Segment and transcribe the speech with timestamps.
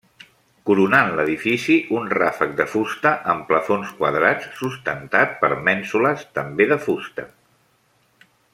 [0.67, 7.29] Coronant l'edifici, un ràfec de fusta amb plafons quadrats sustentat per mènsules també de fusta.